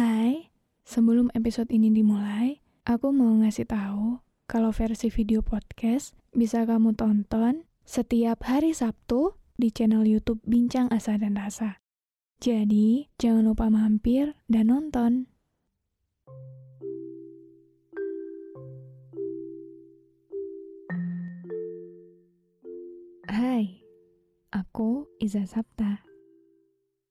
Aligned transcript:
Hai, 0.00 0.48
sebelum 0.80 1.28
episode 1.36 1.68
ini 1.76 1.92
dimulai, 1.92 2.64
aku 2.88 3.12
mau 3.12 3.36
ngasih 3.44 3.68
tahu 3.68 4.16
kalau 4.48 4.72
versi 4.72 5.12
video 5.12 5.44
podcast 5.44 6.16
bisa 6.32 6.64
kamu 6.64 6.96
tonton 6.96 7.68
setiap 7.84 8.40
hari 8.48 8.72
Sabtu 8.72 9.36
di 9.60 9.68
channel 9.68 10.08
YouTube 10.08 10.40
Bincang 10.48 10.88
Asa 10.88 11.20
dan 11.20 11.36
Rasa. 11.36 11.84
Jadi, 12.40 13.12
jangan 13.20 13.52
lupa 13.52 13.68
mampir 13.68 14.40
dan 14.48 14.72
nonton. 14.72 15.28
Hai, 23.28 23.84
aku 24.48 25.12
Iza 25.20 25.44
Sapta. 25.44 26.09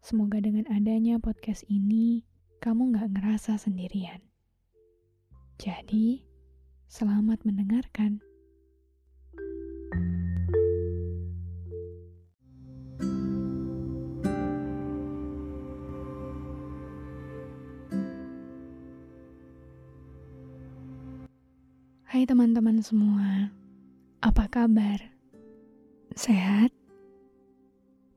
semoga 0.00 0.40
dengan 0.40 0.64
adanya 0.72 1.20
podcast 1.20 1.60
ini, 1.68 2.24
kamu 2.64 2.96
gak 2.96 3.12
ngerasa 3.20 3.60
sendirian. 3.60 4.24
Jadi, 5.60 6.24
selamat 6.88 7.44
mendengarkan. 7.44 8.24
Hai 22.08 22.24
teman-teman 22.26 22.80
semua, 22.80 23.52
apa 24.24 24.48
kabar? 24.48 25.12
Sehat? 26.16 26.72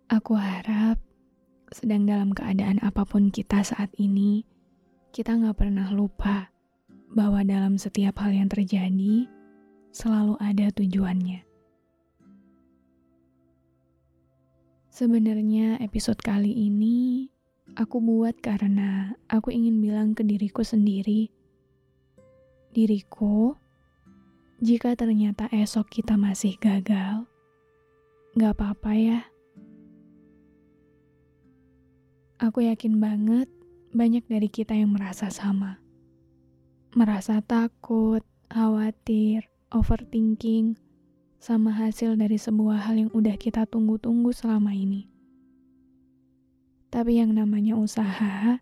Aku 0.09 0.34
harap 0.40 1.12
sedang 1.73 2.05
dalam 2.05 2.31
keadaan 2.31 2.77
apa 2.85 3.02
pun 3.03 3.33
kita 3.33 3.66
saat 3.66 3.89
ini, 3.97 4.45
kita 5.09 5.33
nggak 5.33 5.57
pernah 5.57 5.89
lupa 5.89 6.53
bahwa 7.13 7.41
dalam 7.41 7.81
setiap 7.81 8.21
hal 8.21 8.33
yang 8.33 8.49
terjadi 8.49 9.25
selalu 9.89 10.38
ada 10.38 10.69
tujuannya. 10.73 11.41
Sebenarnya 14.94 15.81
episode 15.81 16.22
kali 16.22 16.53
ini 16.53 17.25
aku 17.73 17.97
buat 17.97 18.38
karena 18.38 19.17
aku 19.25 19.50
ingin 19.50 19.81
bilang 19.81 20.13
ke 20.13 20.22
diriku 20.22 20.62
sendiri, 20.62 21.33
diriku 22.69 23.57
jika 24.62 24.94
ternyata 24.94 25.50
esok 25.50 25.89
kita 25.89 26.13
masih 26.13 26.56
gagal, 26.62 27.25
gak 28.38 28.53
apa-apa 28.53 28.94
ya. 28.94 29.32
Aku 32.44 32.59
yakin 32.59 33.00
banget 33.00 33.48
banyak 33.96 34.28
dari 34.28 34.52
kita 34.52 34.76
yang 34.76 34.92
merasa 34.92 35.31
sama. 35.31 35.80
Merasa 36.92 37.40
takut, 37.40 38.20
khawatir, 38.52 39.48
overthinking, 39.72 40.76
sama 41.40 41.72
hasil 41.72 42.20
dari 42.20 42.36
sebuah 42.36 42.84
hal 42.84 43.00
yang 43.00 43.12
udah 43.16 43.40
kita 43.40 43.64
tunggu-tunggu 43.64 44.36
selama 44.36 44.76
ini. 44.76 45.08
Tapi 46.92 47.24
yang 47.24 47.31
namanya 47.31 47.80
usaha, 47.80 48.60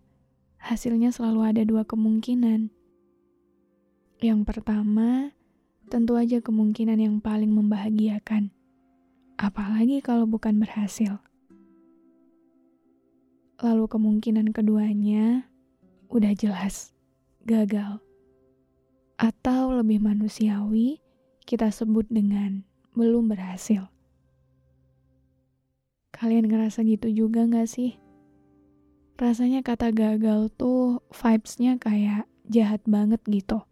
hasilnya 0.62 1.10
selalu 1.10 1.42
ada 1.42 1.66
dua 1.66 1.82
kemungkinan. 1.82 2.70
Yang 4.22 4.40
pertama, 4.46 5.34
tentu 5.90 6.14
aja 6.14 6.38
kemungkinan 6.38 7.02
yang 7.02 7.18
paling 7.18 7.50
membahagiakan. 7.50 8.54
Apalagi 9.42 9.98
kalau 10.06 10.30
bukan 10.30 10.62
berhasil. 10.62 11.18
Lalu 13.62 13.86
kemungkinan 13.86 14.50
keduanya 14.50 15.46
udah 16.10 16.34
jelas 16.34 16.90
gagal. 17.46 18.02
Atau 19.14 19.70
lebih 19.70 20.02
manusiawi, 20.02 20.98
kita 21.46 21.70
sebut 21.70 22.02
dengan 22.10 22.66
belum 22.98 23.30
berhasil. 23.30 23.86
Kalian 26.10 26.50
ngerasa 26.50 26.82
gitu 26.82 27.06
juga 27.06 27.46
gak 27.46 27.70
sih? 27.70 28.02
Rasanya 29.14 29.62
kata 29.62 29.94
gagal 29.94 30.50
tuh 30.58 30.98
vibes-nya 31.14 31.78
kayak 31.78 32.26
jahat 32.50 32.82
banget 32.82 33.22
gitu 33.30 33.62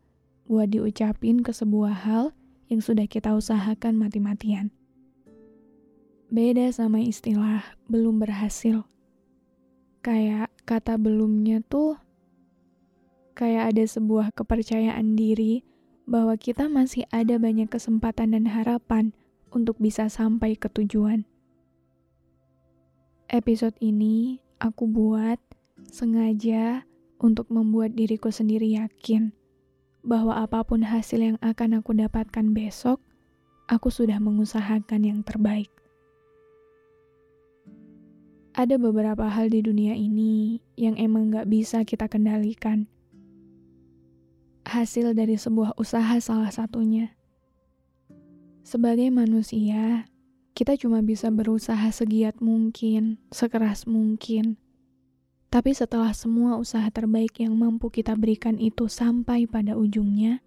buat 0.46 0.70
diucapin 0.70 1.42
ke 1.42 1.50
sebuah 1.50 1.94
hal 2.06 2.24
yang 2.70 2.78
sudah 2.78 3.10
kita 3.10 3.34
usahakan 3.34 3.98
mati-matian. 3.98 4.70
Beda 6.30 6.70
sama 6.70 7.02
istilah 7.02 7.66
belum 7.90 8.22
berhasil. 8.22 8.86
Kayak 10.00 10.48
kata 10.64 10.96
belumnya 10.96 11.60
tuh 11.60 12.00
kayak 13.36 13.72
ada 13.76 13.84
sebuah 13.84 14.32
kepercayaan 14.32 15.16
diri 15.16 15.64
bahwa 16.08 16.36
kita 16.40 16.68
masih 16.68 17.04
ada 17.12 17.36
banyak 17.36 17.68
kesempatan 17.68 18.32
dan 18.32 18.48
harapan 18.48 19.12
untuk 19.52 19.76
bisa 19.76 20.08
sampai 20.08 20.56
ke 20.56 20.68
tujuan. 20.72 21.24
Episode 23.30 23.76
ini 23.78 24.42
aku 24.58 24.90
buat 24.90 25.38
sengaja 25.88 26.82
untuk 27.20 27.48
membuat 27.52 27.94
diriku 27.94 28.32
sendiri 28.32 28.74
yakin 28.74 29.32
bahwa 30.00 30.40
apa 30.40 30.64
pun 30.64 30.80
hasil 30.80 31.20
yang 31.20 31.38
akan 31.44 31.84
aku 31.84 31.92
dapatkan 31.92 32.46
besok, 32.56 33.00
aku 33.68 33.92
sudah 33.92 34.16
mengusahakan 34.16 35.00
yang 35.04 35.20
terbaik. 35.20 35.68
Ada 38.60 38.76
beberapa 38.76 39.24
hal 39.24 39.48
di 39.48 39.64
dunia 39.64 39.96
ini 39.96 40.60
yang 40.76 41.00
emang 41.00 41.32
gak 41.32 41.48
bisa 41.48 41.80
kita 41.80 42.12
kendalikan. 42.12 42.84
Hasil 44.68 45.16
dari 45.16 45.40
sebuah 45.40 45.80
usaha 45.80 46.12
salah 46.20 46.52
satunya. 46.52 47.16
Sebagai 48.60 49.08
manusia, 49.08 50.04
kita 50.52 50.76
cuma 50.76 51.00
bisa 51.00 51.32
berusaha 51.32 51.88
segiat 51.88 52.44
mungkin, 52.44 53.16
sekeras 53.32 53.88
mungkin, 53.88 54.60
tapi 55.48 55.72
setelah 55.72 56.12
semua 56.12 56.60
usaha 56.60 56.84
terbaik 56.92 57.40
yang 57.40 57.56
mampu 57.56 57.88
kita 57.88 58.12
berikan 58.12 58.60
itu 58.60 58.92
sampai 58.92 59.48
pada 59.48 59.72
ujungnya, 59.72 60.44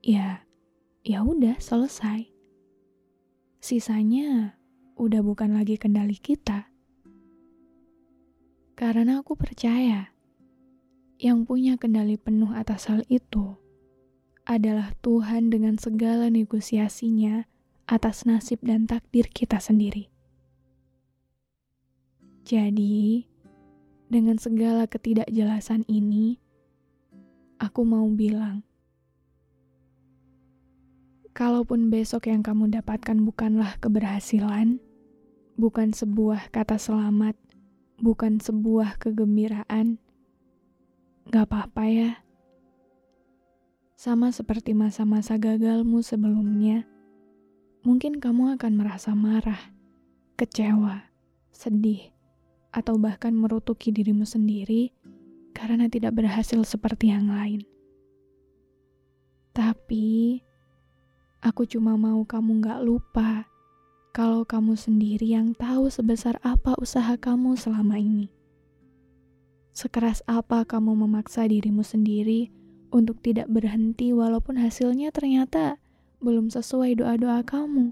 ya, 0.00 0.48
ya 1.04 1.20
udah 1.20 1.60
selesai. 1.60 2.24
Sisanya 3.60 4.56
udah 4.96 5.20
bukan 5.20 5.52
lagi 5.52 5.76
kendali 5.76 6.16
kita. 6.16 6.72
Karena 8.74 9.22
aku 9.22 9.38
percaya 9.38 10.10
yang 11.22 11.46
punya 11.46 11.78
kendali 11.78 12.18
penuh 12.18 12.50
atas 12.50 12.90
hal 12.90 13.06
itu 13.06 13.54
adalah 14.44 14.92
Tuhan 15.00 15.48
dengan 15.48 15.78
segala 15.78 16.28
negosiasinya 16.28 17.46
atas 17.86 18.26
nasib 18.26 18.60
dan 18.66 18.84
takdir 18.84 19.30
kita 19.30 19.62
sendiri. 19.62 20.10
Jadi, 22.44 23.24
dengan 24.12 24.36
segala 24.36 24.84
ketidakjelasan 24.84 25.88
ini, 25.88 26.36
aku 27.56 27.88
mau 27.88 28.04
bilang, 28.12 28.60
kalaupun 31.32 31.88
besok 31.88 32.28
yang 32.28 32.44
kamu 32.44 32.68
dapatkan 32.68 33.16
bukanlah 33.24 33.80
keberhasilan, 33.80 34.76
bukan 35.56 35.96
sebuah 35.96 36.52
kata 36.52 36.76
selamat, 36.76 37.32
bukan 37.98 38.42
sebuah 38.42 38.98
kegembiraan, 38.98 39.98
Gak 41.24 41.48
apa-apa 41.48 41.88
ya. 41.88 42.10
Sama 43.96 44.28
seperti 44.28 44.76
masa-masa 44.76 45.40
gagalmu 45.40 46.04
sebelumnya, 46.04 46.84
mungkin 47.80 48.20
kamu 48.20 48.60
akan 48.60 48.72
merasa 48.76 49.16
marah, 49.16 49.72
kecewa, 50.36 51.08
sedih, 51.48 52.12
atau 52.76 53.00
bahkan 53.00 53.32
merutuki 53.32 53.88
dirimu 53.88 54.28
sendiri 54.28 54.92
karena 55.56 55.88
tidak 55.88 56.12
berhasil 56.12 56.60
seperti 56.60 57.08
yang 57.08 57.32
lain. 57.32 57.64
Tapi, 59.56 60.44
aku 61.40 61.64
cuma 61.64 61.96
mau 61.96 62.20
kamu 62.28 62.60
gak 62.60 62.84
lupa 62.84 63.48
kalau 64.14 64.46
kamu 64.46 64.78
sendiri 64.78 65.34
yang 65.34 65.58
tahu 65.58 65.90
sebesar 65.90 66.38
apa 66.46 66.78
usaha 66.78 67.18
kamu 67.18 67.58
selama 67.58 67.98
ini. 67.98 68.30
Sekeras 69.74 70.22
apa 70.30 70.62
kamu 70.62 70.94
memaksa 70.94 71.50
dirimu 71.50 71.82
sendiri 71.82 72.54
untuk 72.94 73.18
tidak 73.26 73.50
berhenti 73.50 74.14
walaupun 74.14 74.54
hasilnya 74.54 75.10
ternyata 75.10 75.82
belum 76.22 76.46
sesuai 76.46 77.02
doa-doa 77.02 77.42
kamu. 77.42 77.90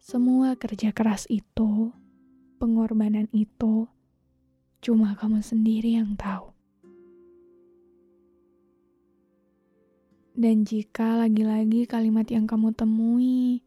Semua 0.00 0.56
kerja 0.56 0.96
keras 0.96 1.28
itu, 1.28 1.92
pengorbanan 2.56 3.28
itu, 3.36 3.92
cuma 4.80 5.12
kamu 5.20 5.44
sendiri 5.44 6.00
yang 6.00 6.16
tahu. 6.16 6.55
Dan 10.36 10.68
jika 10.68 11.16
lagi-lagi 11.16 11.88
kalimat 11.88 12.28
yang 12.28 12.44
kamu 12.44 12.76
temui 12.76 13.64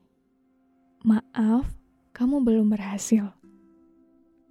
Maaf, 1.02 1.66
kamu 2.14 2.46
belum 2.46 2.70
berhasil. 2.70 3.34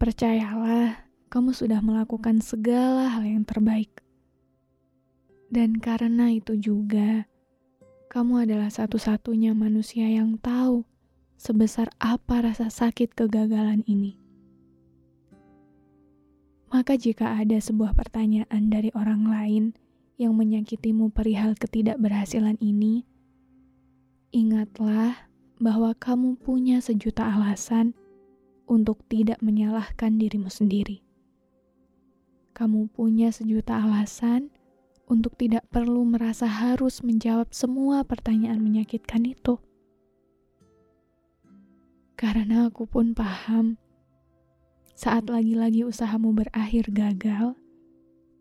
Percayalah, 0.03 1.07
kamu 1.31 1.55
sudah 1.55 1.79
melakukan 1.79 2.43
segala 2.43 3.07
hal 3.07 3.23
yang 3.23 3.47
terbaik. 3.47 4.03
Dan 5.47 5.79
karena 5.79 6.35
itu 6.35 6.59
juga, 6.59 7.31
kamu 8.11 8.51
adalah 8.51 8.75
satu-satunya 8.75 9.55
manusia 9.55 10.11
yang 10.11 10.43
tahu 10.43 10.83
sebesar 11.39 11.87
apa 12.03 12.43
rasa 12.43 12.67
sakit 12.67 13.15
kegagalan 13.15 13.87
ini. 13.87 14.19
Maka, 16.75 16.99
jika 16.99 17.39
ada 17.39 17.63
sebuah 17.63 17.95
pertanyaan 17.95 18.67
dari 18.67 18.91
orang 18.99 19.23
lain 19.23 19.65
yang 20.19 20.35
menyakitimu 20.35 21.15
perihal 21.15 21.55
ketidakberhasilan 21.55 22.59
ini, 22.59 23.07
ingatlah 24.35 25.31
bahwa 25.63 25.95
kamu 25.95 26.35
punya 26.43 26.83
sejuta 26.83 27.23
alasan 27.23 27.95
untuk 28.67 29.07
tidak 29.07 29.39
menyalahkan 29.39 30.19
dirimu 30.19 30.51
sendiri. 30.51 31.07
Kamu 32.51 32.91
punya 32.91 33.31
sejuta 33.31 33.79
alasan 33.79 34.51
untuk 35.07 35.39
tidak 35.39 35.63
perlu 35.71 36.03
merasa 36.03 36.51
harus 36.51 37.01
menjawab 37.07 37.55
semua 37.55 38.03
pertanyaan 38.03 38.59
menyakitkan 38.59 39.23
itu. 39.23 39.63
Karena 42.19 42.67
aku 42.67 42.91
pun 42.91 43.15
paham, 43.15 43.79
saat 44.99 45.31
lagi-lagi 45.31 45.87
usahamu 45.87 46.35
berakhir 46.35 46.91
gagal, 46.91 47.55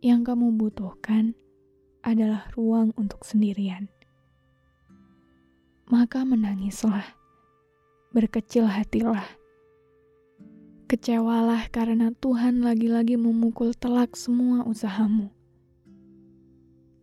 yang 0.01 0.25
kamu 0.25 0.57
butuhkan 0.57 1.37
adalah 2.07 2.47
ruang 2.55 2.95
untuk 2.95 3.27
sendirian 3.27 3.91
maka 5.87 6.27
menangislah, 6.27 7.15
berkecil 8.11 8.67
hatilah. 8.67 9.23
Kecewalah 10.91 11.71
karena 11.71 12.11
Tuhan 12.11 12.59
lagi-lagi 12.59 13.15
memukul 13.15 13.71
telak 13.71 14.19
semua 14.19 14.67
usahamu. 14.67 15.31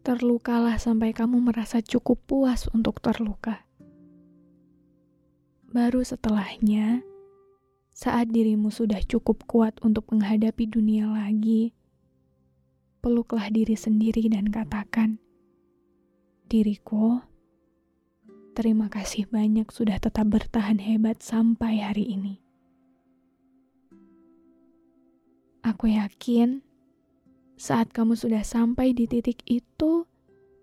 Terlukalah 0.04 0.76
sampai 0.76 1.16
kamu 1.16 1.40
merasa 1.40 1.80
cukup 1.80 2.20
puas 2.28 2.68
untuk 2.76 3.00
terluka. 3.00 3.64
Baru 5.72 6.04
setelahnya, 6.04 7.00
saat 7.96 8.28
dirimu 8.28 8.68
sudah 8.68 9.00
cukup 9.00 9.48
kuat 9.48 9.80
untuk 9.80 10.12
menghadapi 10.12 10.68
dunia 10.68 11.08
lagi, 11.08 11.72
peluklah 13.04 13.52
diri 13.52 13.76
sendiri 13.76 14.32
dan 14.32 14.48
katakan, 14.48 15.20
"Diriku, 16.48 17.20
Terima 18.54 18.86
kasih 18.86 19.26
banyak 19.34 19.66
sudah 19.74 19.98
tetap 19.98 20.30
bertahan 20.30 20.78
hebat 20.78 21.18
sampai 21.18 21.82
hari 21.82 22.06
ini. 22.06 22.38
Aku 25.66 25.90
yakin 25.90 26.62
saat 27.58 27.90
kamu 27.90 28.14
sudah 28.14 28.46
sampai 28.46 28.94
di 28.94 29.10
titik 29.10 29.42
itu, 29.50 30.06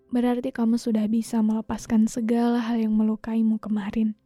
berarti 0.08 0.56
kamu 0.56 0.80
sudah 0.80 1.04
bisa 1.04 1.44
melepaskan 1.44 2.08
segala 2.08 2.64
hal 2.64 2.80
yang 2.80 2.96
melukaimu 2.96 3.60
kemarin. 3.60 4.16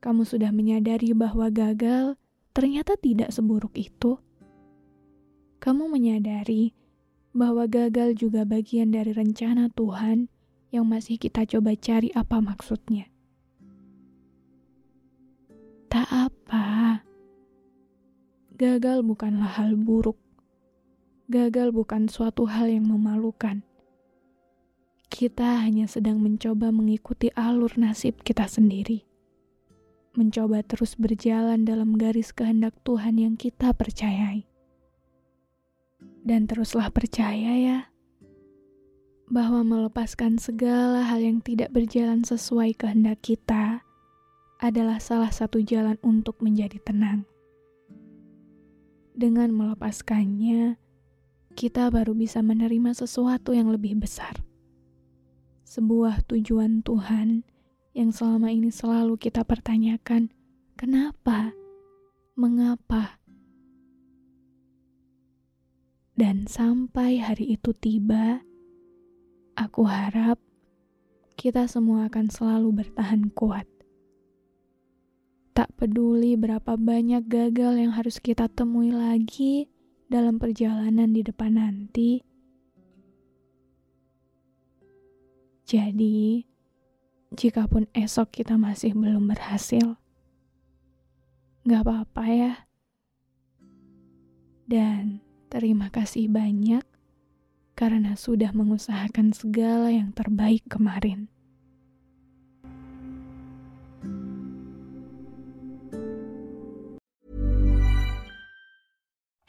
Kamu 0.00 0.24
sudah 0.24 0.48
menyadari 0.48 1.12
bahwa 1.12 1.52
gagal 1.52 2.16
ternyata 2.56 2.96
tidak 2.96 3.28
seburuk 3.28 3.76
itu. 3.76 4.16
Kamu 5.60 5.92
menyadari 5.92 6.72
bahwa 7.34 7.66
gagal 7.66 8.14
juga 8.14 8.46
bagian 8.46 8.94
dari 8.94 9.10
rencana 9.10 9.66
Tuhan 9.74 10.30
yang 10.70 10.86
masih 10.86 11.18
kita 11.18 11.42
coba 11.50 11.74
cari 11.74 12.14
apa 12.14 12.38
maksudnya. 12.38 13.10
Tak 15.90 16.06
apa. 16.10 17.02
Gagal 18.54 19.02
bukanlah 19.02 19.50
hal 19.58 19.74
buruk. 19.74 20.18
Gagal 21.26 21.74
bukan 21.74 22.06
suatu 22.06 22.46
hal 22.46 22.70
yang 22.70 22.86
memalukan. 22.86 23.66
Kita 25.10 25.62
hanya 25.62 25.90
sedang 25.90 26.22
mencoba 26.22 26.70
mengikuti 26.74 27.30
alur 27.34 27.74
nasib 27.78 28.22
kita 28.22 28.46
sendiri. 28.46 29.06
Mencoba 30.14 30.62
terus 30.62 30.94
berjalan 30.94 31.66
dalam 31.66 31.98
garis 31.98 32.30
kehendak 32.30 32.74
Tuhan 32.86 33.18
yang 33.18 33.34
kita 33.34 33.74
percayai. 33.74 34.46
Dan 36.24 36.48
teruslah 36.48 36.88
percaya 36.88 37.52
ya 37.60 37.78
bahwa 39.28 39.64
melepaskan 39.64 40.36
segala 40.36 41.04
hal 41.04 41.20
yang 41.20 41.40
tidak 41.40 41.72
berjalan 41.72 42.24
sesuai 42.24 42.76
kehendak 42.76 43.24
kita 43.24 43.80
adalah 44.60 45.00
salah 45.00 45.32
satu 45.32 45.60
jalan 45.64 45.96
untuk 46.04 46.40
menjadi 46.44 46.80
tenang. 46.80 47.24
Dengan 49.14 49.54
melepaskannya, 49.54 50.76
kita 51.54 51.88
baru 51.88 52.12
bisa 52.18 52.42
menerima 52.42 52.92
sesuatu 52.92 53.54
yang 53.54 53.70
lebih 53.70 53.96
besar. 53.96 54.42
Sebuah 55.64 56.26
tujuan 56.28 56.82
Tuhan 56.82 57.46
yang 57.94 58.10
selama 58.10 58.50
ini 58.50 58.74
selalu 58.74 59.16
kita 59.16 59.46
pertanyakan, 59.46 60.34
kenapa? 60.74 61.54
Mengapa? 62.34 63.22
Dan 66.14 66.46
sampai 66.46 67.18
hari 67.18 67.58
itu 67.58 67.74
tiba, 67.74 68.38
Aku 69.54 69.86
harap 69.86 70.38
kita 71.34 71.66
semua 71.66 72.10
akan 72.10 72.26
selalu 72.30 72.82
bertahan 72.82 73.30
kuat. 73.34 73.66
Tak 75.54 75.70
peduli 75.78 76.34
berapa 76.34 76.74
banyak 76.74 77.26
gagal 77.26 77.78
yang 77.78 77.94
harus 77.94 78.18
kita 78.18 78.50
temui 78.50 78.90
lagi 78.90 79.70
dalam 80.10 80.42
perjalanan 80.42 81.10
di 81.10 81.22
depan 81.22 81.54
nanti. 81.54 82.22
Jadi, 85.66 86.42
jikapun 87.34 87.90
esok 87.94 88.42
kita 88.42 88.54
masih 88.54 88.94
belum 88.94 89.30
berhasil, 89.30 89.98
gak 91.66 91.82
apa-apa 91.82 92.24
ya. 92.26 92.54
Dan 94.66 95.22
terima 95.48 95.88
kasih 95.92 96.28
banyak 96.30 96.84
karena 97.74 98.14
sudah 98.14 98.54
mengusahakan 98.54 99.34
segala 99.34 99.90
yang 99.90 100.14
terbaik 100.14 100.62
kemarin. 100.70 101.26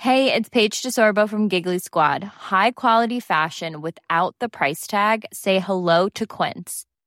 Hey, 0.05 0.31
it's 0.31 0.49
Paige 0.49 0.83
DeSorbo 0.85 1.27
from 1.27 1.49
Giggly 1.49 1.79
Squad. 1.79 2.23
High 2.53 2.77
quality 2.77 3.19
fashion 3.19 3.81
without 3.81 4.35
the 4.37 4.47
price 4.47 4.85
tag. 4.85 5.25
Say 5.33 5.57
hello 5.57 6.09
to 6.09 6.27
Quince. 6.27 6.85